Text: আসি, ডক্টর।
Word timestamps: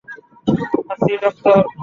আসি, 0.91 1.13
ডক্টর। 1.23 1.57